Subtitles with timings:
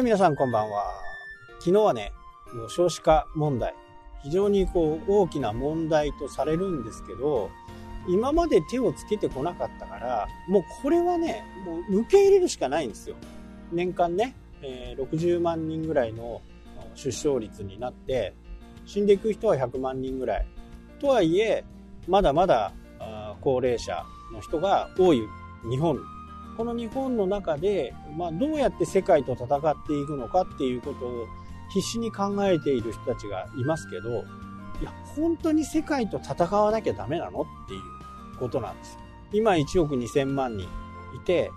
[0.00, 0.92] い、皆さんこんばんは。
[1.60, 2.12] 昨日はね
[2.52, 3.74] もう、少子化問題、
[4.22, 7.50] 非常にこう大きな問題とされるんですけど、
[8.08, 13.16] 今まで手をつけてこなかったから、もうこれはね、もう受け入れるしかないんですよ。
[13.70, 16.40] 年間ね、えー、60万人ぐらいの
[16.94, 18.34] 出生率になって、
[18.86, 20.46] 死んでいく人は100万人ぐらい。
[20.98, 21.64] とはいえ、
[22.08, 22.72] まだまだ
[23.40, 25.22] 高齢者の人が多い
[25.70, 26.00] 日本
[26.56, 31.26] この日本の中で、まあ、どうやって世界と戦っていくのかっていうことを
[31.72, 34.24] 必死に考えている人たちがいますけど、
[34.80, 39.00] いや、本当に世界と戦わなきゃダメなのっていうことなんですよ。
[39.32, 40.66] 今1億2000万人
[41.14, 41.50] いて、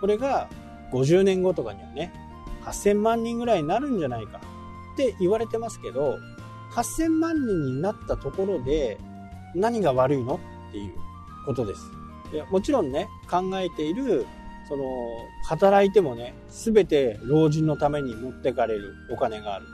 [0.00, 0.48] これが
[0.92, 2.12] 50年後とかにはね、
[2.64, 4.40] 8000万人ぐらいになるんじゃないか
[4.94, 6.18] って言われてますけど、
[6.72, 8.98] 8000万人になったところで
[9.54, 10.94] 何が悪いのっていう
[11.46, 12.03] ことです。
[12.34, 14.26] いやもちろんね、考えている
[14.68, 14.84] その、
[15.44, 19.66] 働いてもね、すべて老人のために持ってかれるお金がある。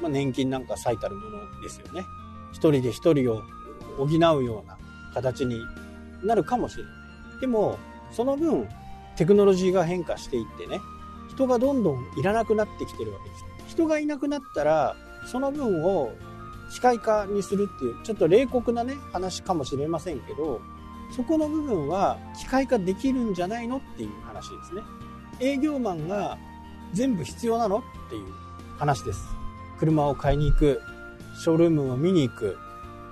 [0.00, 2.04] まあ、年金なんか最たるものですよね。
[2.52, 3.42] 一人で一人を
[3.98, 4.78] 補うような
[5.14, 5.60] 形に
[6.22, 6.90] なるかもしれな
[7.38, 7.40] い。
[7.40, 7.78] でも、
[8.12, 8.68] その分、
[9.16, 10.80] テクノロジーが変化していってね、
[11.30, 13.44] 人がどんどんいらなくなってきてるわけです。
[13.68, 14.94] 人がいなくなったら、
[15.26, 16.12] その分を
[16.72, 20.60] 機械化にするっていう、ちょっと冷酷なね、話かもしれませんけど、
[21.10, 24.82] そこの部分は機械化できるんじゃないのっていう話ですね。
[25.40, 26.38] 営業マンが
[26.92, 28.26] 全部必要なのっていう
[28.78, 29.20] 話です。
[29.78, 30.80] 車を買いに行く、
[31.42, 32.58] ショールームを見に行く、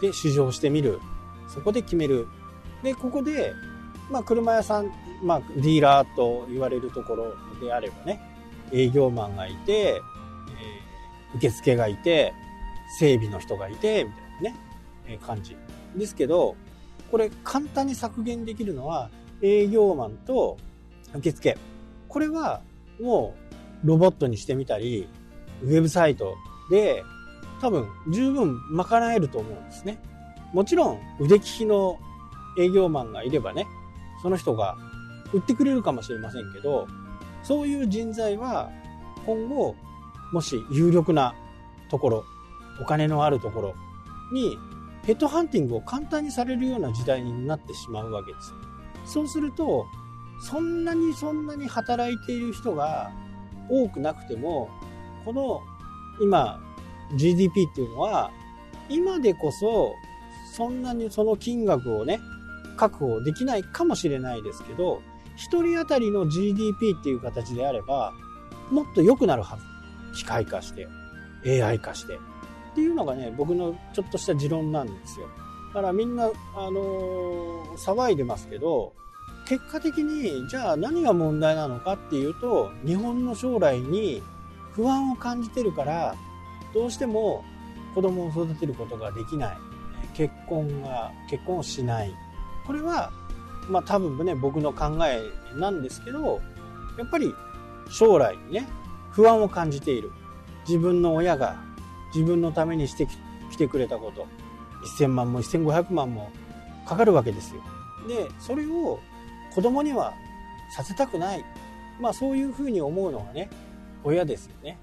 [0.01, 1.01] で、試乗してみる。
[1.49, 2.27] そこで決める。
[2.83, 3.53] で、ここで、
[4.11, 4.91] まあ、車屋さん、
[5.23, 8.21] まあ、ディーラーと言われるところであればね、
[8.73, 12.33] 営業マンがいて、えー、受付がいて、
[12.99, 14.57] 整備の人がいて、みたいなね、
[15.07, 15.57] えー、感じ。
[15.97, 16.57] ですけど、
[17.15, 19.09] これ簡単に削減できるのは
[19.41, 20.57] 営業マンと
[21.15, 21.57] 受付。
[22.09, 22.61] これは
[23.01, 23.37] も
[23.85, 25.07] うロボットにしてみたり、
[25.63, 26.35] ウェブサイト
[26.73, 27.05] で
[27.61, 30.03] 多分十分賄えると思うんですね。
[30.53, 32.01] もちろん腕利きの
[32.59, 33.65] 営業マンがいればね、
[34.21, 34.77] その人が
[35.33, 36.89] 売ってくれるかもしれませんけど、
[37.45, 38.73] そういう人材は
[39.25, 39.77] 今後、
[40.33, 41.33] もし有力な
[41.91, 42.25] ところ、
[42.83, 43.75] お金のあるところ
[44.33, 44.59] に
[45.07, 48.53] ヘッドハンティングを簡単にされるような時代になってしまうわけです。
[49.05, 49.87] そうすると、
[50.41, 53.13] そんなにそんなに働いている人が
[53.69, 54.71] 多くなくても、
[55.25, 55.61] この
[56.23, 56.61] 今
[57.17, 58.31] GDP っていうのは、
[58.89, 59.95] 今でこそ
[60.55, 62.21] そんなにその金額をね、
[62.77, 65.03] 確保できないかもしれないですけど、
[65.37, 68.13] 一人当たりの GDP っていう形であれば、
[68.71, 69.65] もっと良くなるはず。
[70.17, 70.87] 機械化して、
[71.63, 72.19] AI 化して。
[72.75, 75.29] っていうのがね、僕のちょっとした持論なんですよ。
[75.69, 76.25] だからみんな、
[76.57, 78.93] あのー、騒いでますけど、
[79.47, 84.23] 結果的に、じゃあ何が問題なのかっていうと、日本の将来に
[84.73, 86.17] 不安を感じてるから、
[86.73, 87.45] どうしても
[87.95, 89.57] 子供を育てることができない。
[90.15, 92.13] 結婚が、結婚をしない。
[92.67, 93.13] これは、
[93.69, 95.21] まあ多分ね、僕の考え
[95.57, 96.41] なんですけど、
[96.99, 97.33] やっぱり
[97.89, 98.67] 将来にね、
[99.13, 100.11] 不安を感じている。
[100.67, 101.63] 自分の親が
[102.15, 103.07] 自分のためにして
[103.51, 104.27] きてくれたこと、
[104.99, 106.31] 1000万も1500万も
[106.87, 107.63] かかるわけですよ。
[108.09, 109.01] で、それを
[109.55, 110.13] 子供には
[110.77, 111.45] させたくない。
[112.01, 113.51] まあそういうふうに思うのがね、
[114.03, 114.79] 親ですよね。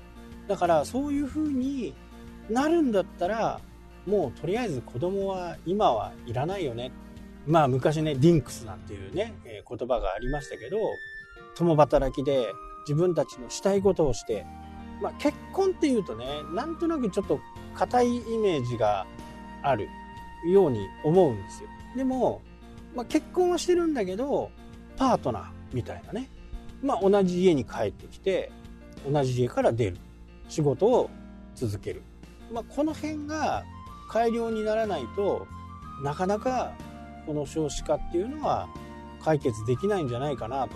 [0.47, 1.93] だからそういうふうに
[2.49, 3.59] なるんだったら、
[4.05, 6.91] もうとりあえず子供は今はいらないよね。
[7.47, 10.77] まあ昔ね、ディンクスなんていうね、えー、言葉がありましたけど、
[11.55, 12.47] 共働きで
[12.87, 14.45] 自分たちのしたいことをして
[15.01, 17.39] まあ、結婚っていうとね、なんとなくちょっと
[17.75, 19.05] 硬いイメージが
[19.63, 19.87] ある
[20.51, 21.69] ように思うんですよ。
[21.95, 22.41] でも、
[22.95, 24.51] まあ、結婚はしてるんだけど、
[24.97, 26.29] パートナーみたいなね。
[26.83, 28.51] まあ、同じ家に帰ってきて、
[29.09, 29.97] 同じ家から出る。
[30.49, 31.09] 仕事を
[31.55, 32.03] 続ける。
[32.51, 33.63] まあ、この辺が
[34.09, 35.47] 改良にならないと
[36.03, 36.73] なかなか
[37.25, 38.67] この少子化っていうのは
[39.23, 40.75] 解決できないんじゃないかなと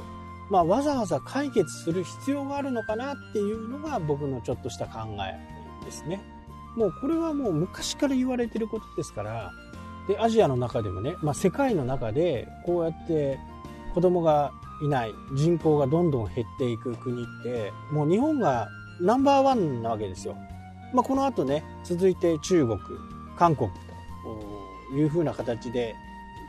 [0.50, 6.22] まあ、わざわざ解決する必要があるのかなっていうのが僕のちょっとした考えですね。
[6.76, 9.52] もうこれはもう昔から言われてることですから、
[10.08, 13.40] で、アジアの中でもね、まあ、世界の中でこうやって
[13.94, 14.52] 子供が
[14.84, 18.68] いない人口がどんどん減っていく国って、もう日本が
[19.02, 20.36] ナンバーワンなわけですよ。
[20.94, 22.80] まあ、この後ね、続いて中国、
[23.38, 23.70] 韓国
[24.92, 25.96] というふうな形で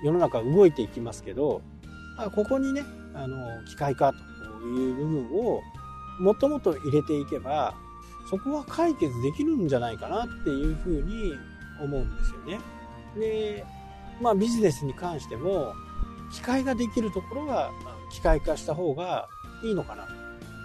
[0.03, 1.63] 世の中動いていきますけど、
[2.17, 2.85] あ、ここにね、
[3.15, 4.19] あの機械化と
[4.67, 5.61] いう部分を
[6.21, 7.75] もっともっと入れていけば
[8.31, 11.35] そこは解決できるんじゃないかなっていうふうに
[11.83, 12.61] 思うんですよね。
[13.19, 13.65] で、
[14.21, 15.75] まあビジネスに関しても
[16.33, 17.71] 機械ができるところは
[18.11, 19.29] 機械化した方が
[19.63, 20.07] いいのかな。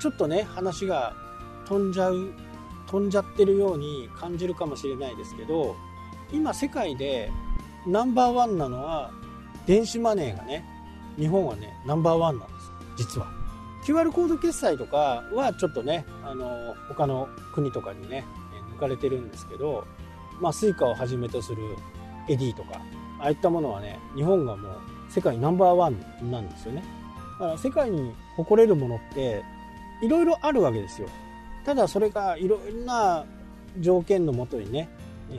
[0.02, 1.14] ちょっとね、話が
[1.68, 2.34] 飛んじゃう
[2.92, 5.78] 飛んじゃってるように感じるかもしれないですけど
[6.34, 7.32] 今世界で
[7.88, 9.12] ナンバーワンなのは
[9.66, 10.66] 電子マネーがね
[11.18, 13.28] 日本はねナンバーワンなんです実は。
[13.84, 18.26] QR コード決済とかはちょっとねあの他の国とかにね
[18.76, 19.86] 抜かれてるんですけど
[20.40, 21.64] まあ Suica をはじめとする
[22.30, 22.80] エディとか
[23.20, 24.72] ああいったものはね日本がもう
[25.10, 26.84] 世界ナンバーワンなんですよね。
[27.40, 29.44] だから世界に誇れるものって
[30.04, 31.10] いろいろあるわけですよ。
[31.66, 33.26] ただそれがいろんな
[33.80, 34.90] 条件のもとにね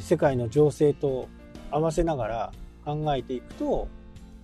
[0.00, 1.28] 世界の情勢と
[1.70, 2.52] 合わせながら
[2.84, 3.88] 考えていくと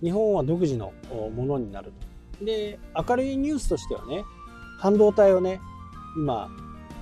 [0.01, 0.93] 日本は独自の
[1.35, 1.91] ものになる
[2.41, 4.23] で明るいニュースとしてはね
[4.77, 5.59] 半導体をね
[6.15, 6.49] 今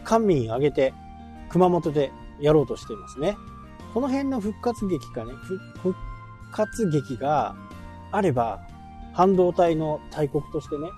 [0.03, 0.93] 官民挙げて
[1.49, 3.37] 熊本でやろうとしていますね。
[3.93, 5.33] この辺の復活劇がね
[5.81, 5.95] 復
[6.51, 7.55] 活劇が
[8.11, 8.61] あれば
[9.13, 10.89] 半導体の大国としてね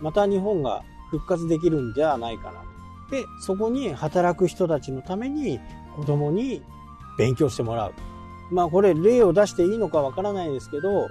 [0.00, 2.66] また日本が復活できるんじゃないかなと。
[3.10, 5.60] でそこに働く人たちのために
[5.96, 6.62] 子供に
[7.18, 7.94] 勉強してもらう。
[8.50, 11.08] まあこれ例を出していいのかわからないですけど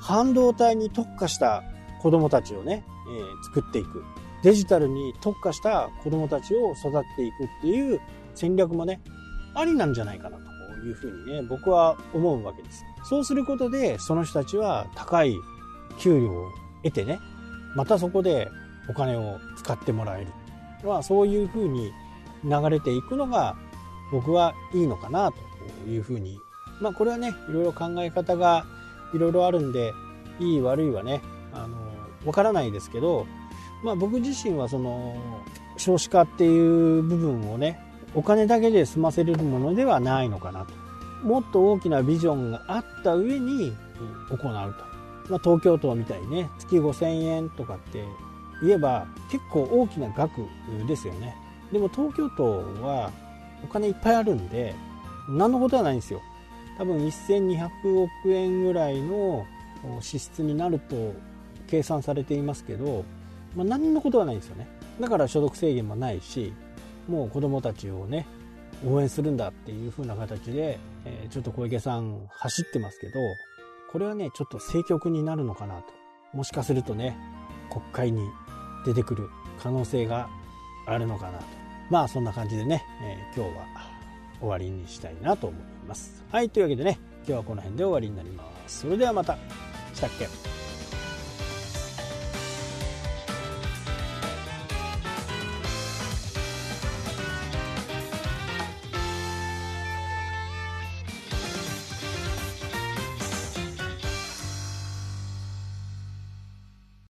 [0.00, 1.62] 半導体に特化した
[2.00, 4.04] 子供たちをね、えー、作っていく。
[4.42, 8.00] デジタルに特化した子供たちを育っていくっていう
[8.34, 9.00] 戦略もね、
[9.54, 12.84] ありなんじゃないかなというふうにね、僕は思うわけです。
[13.04, 15.34] そうすることで、その人たちは高い
[15.98, 16.50] 給料を
[16.82, 17.18] 得てね、
[17.74, 18.48] またそこで
[18.88, 20.28] お金を使ってもらえる。
[20.84, 21.90] まあそういうふうに
[22.44, 23.56] 流れていくのが
[24.12, 26.38] 僕はいいのかなというふうに。
[26.80, 28.66] まあこれはね、いろいろ考え方が
[29.14, 29.92] いろいろあるんで、
[30.38, 31.22] いい悪いはね、
[31.52, 31.76] あの、
[32.24, 33.26] わからないですけど、
[33.82, 35.16] まあ僕自身はその、
[35.76, 37.80] 少子化っていう部分をね、
[38.14, 40.74] お金だけで済ませれるものではないのかなと。
[41.26, 43.72] もっと大きなビジョンがあった上に
[44.30, 44.48] 行うと。
[45.28, 48.04] まあ東京都みたいにね、月5000円とかって
[48.62, 50.42] 言えば結構大きな額
[50.86, 51.36] ですよね。
[51.72, 52.44] でも東京都
[52.82, 53.10] は
[53.64, 54.74] お金いっぱいあるんで、
[55.28, 56.20] 何のことはないんですよ。
[56.78, 59.46] 多分1200億円ぐらいの
[60.00, 61.14] 支出になると
[61.66, 63.04] 計算されていますけど、
[63.54, 64.68] まあ、何のことはないんですよね。
[65.00, 66.52] だから所得制限もないし
[67.08, 68.26] もう子どもたちをね
[68.86, 73.12] 応援するんだっていう風な形で、えー、ちょっと小池さん走ってますけど
[73.90, 75.84] これはねちょっと政局になるのかなと。
[76.32, 77.16] もしかするとね
[77.70, 78.28] 国会に
[78.84, 79.28] 出てくる
[79.58, 80.28] 可能性が
[80.86, 81.44] あるのかなと。
[81.90, 83.95] まあそんな感じでね、えー、今日は
[84.40, 86.24] 終わりにしたいなと思います。
[86.30, 88.80] はいというわけでね今日はこの辺で終わりになります。
[88.80, 89.36] それではまた。
[89.94, 90.55] したっけ？